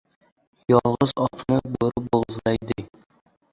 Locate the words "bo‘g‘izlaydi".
2.09-2.81